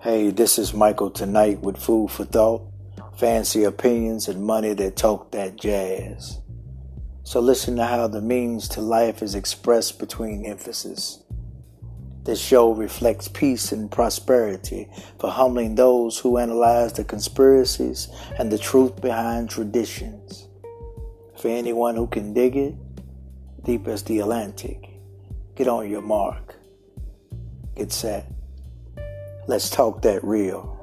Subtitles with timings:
[0.00, 2.62] Hey, this is Michael tonight with Food for Thought,
[3.16, 6.38] fancy opinions, and money that talk that jazz.
[7.24, 11.24] So listen to how the means to life is expressed between emphasis.
[12.22, 14.88] This show reflects peace and prosperity
[15.18, 18.06] for humbling those who analyze the conspiracies
[18.38, 20.46] and the truth behind traditions.
[21.40, 22.74] For anyone who can dig it,
[23.64, 24.90] deep as the Atlantic,
[25.56, 26.54] get on your mark.
[27.74, 28.37] Get set.
[29.48, 30.77] Let's talk that real.